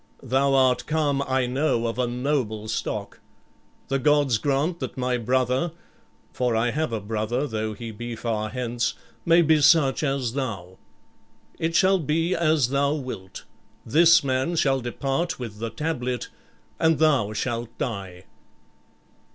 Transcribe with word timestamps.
Thou 0.23 0.55
art 0.55 0.87
come, 0.87 1.21
I 1.27 1.45
know, 1.45 1.85
of 1.85 1.99
a 1.99 2.07
noble 2.07 2.67
stock. 2.67 3.19
The 3.87 3.99
gods 3.99 4.39
grant 4.39 4.79
that 4.79 4.97
my 4.97 5.19
brother 5.19 5.73
for 6.33 6.55
I 6.55 6.71
have 6.71 6.91
a 6.91 6.99
brother, 6.99 7.45
though 7.45 7.73
he 7.73 7.91
be 7.91 8.15
far 8.15 8.49
hence 8.49 8.95
may 9.27 9.43
be 9.43 9.61
such 9.61 10.01
as 10.01 10.33
thou. 10.33 10.79
It 11.59 11.75
shall 11.75 11.99
be 11.99 12.33
as 12.33 12.69
thou 12.69 12.95
wilt. 12.95 13.43
This 13.85 14.23
man 14.23 14.55
shall 14.55 14.81
depart 14.81 15.37
with 15.37 15.59
the 15.59 15.69
tablet 15.69 16.29
and 16.79 16.97
thou 16.97 17.31
shalt 17.33 17.77
die." 17.77 18.25